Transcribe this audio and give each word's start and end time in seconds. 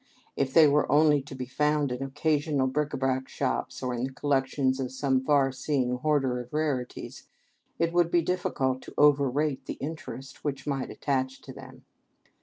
If 0.35 0.51
they 0.51 0.65
were 0.67 0.91
only 0.91 1.21
to 1.21 1.35
be 1.35 1.45
found 1.45 1.91
in 1.91 2.01
occasional 2.01 2.65
bric 2.65 2.89
├Ā 2.89 2.97
brac 2.99 3.27
shops 3.29 3.83
or 3.83 3.93
in 3.93 4.05
the 4.05 4.11
collections 4.11 4.79
of 4.79 4.91
some 4.91 5.23
far 5.23 5.51
seeing 5.51 5.97
hoarder 5.97 6.39
of 6.41 6.51
rarities, 6.53 7.27
it 7.77 7.93
would 7.93 8.09
be 8.09 8.23
difficult 8.23 8.81
to 8.81 8.95
overrate 8.97 9.67
the 9.67 9.75
interest 9.75 10.43
which 10.43 10.65
might 10.65 10.89
attach 10.89 11.41
to 11.43 11.53
them. 11.53 11.85